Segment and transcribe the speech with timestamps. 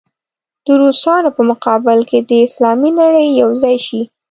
[0.65, 4.01] د روسانو په مقابل کې دې اسلامي نړۍ یو ځای شي.